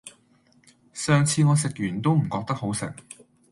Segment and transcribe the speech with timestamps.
[0.93, 2.91] 上次我食完都唔覺得好食